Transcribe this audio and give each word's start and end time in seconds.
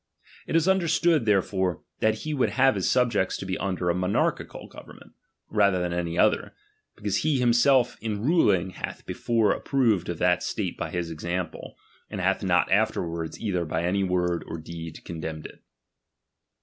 It 0.47 0.55
is 0.55 0.67
understood 0.67 1.27
therefore, 1.27 1.83
that 1.99 2.21
he 2.25 2.33
would 2.33 2.49
have 2.49 2.73
his 2.73 2.89
subjects 2.89 3.37
to 3.37 3.45
be 3.45 3.55
under 3.59 3.87
a 3.87 3.93
monarchical 3.93 4.67
government, 4.67 5.11
rather 5.51 5.79
than 5.79 5.93
any 5.93 6.17
other, 6.17 6.55
because 6.95 7.17
he 7.17 7.37
himself 7.37 7.97
in 8.01 8.23
ruling 8.23 8.71
hath 8.71 9.05
before 9.05 9.55
ap 9.55 9.63
proved 9.65 10.09
of 10.09 10.17
that 10.17 10.41
state 10.41 10.75
by 10.75 10.89
his 10.89 11.11
example, 11.11 11.75
and 12.09 12.19
hath 12.19 12.41
not 12.43 12.71
afterward 12.71 13.35
either 13.37 13.63
by 13.63 13.83
any 13.83 14.03
word 14.03 14.43
or 14.47 14.57
deed 14.57 15.05
condemned 15.05 15.45
it. 15.45 15.61